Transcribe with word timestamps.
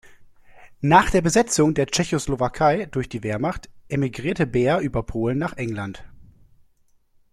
Nach 0.81 1.11
der 1.11 1.21
Besetzung 1.21 1.75
der 1.75 1.85
Tschechoslowakei 1.85 2.87
durch 2.87 3.07
die 3.07 3.21
Wehrmacht 3.21 3.69
emigrierte 3.87 4.47
Beer 4.47 4.79
über 4.79 5.03
Polen 5.03 5.37
nach 5.37 5.57
England. 5.57 6.03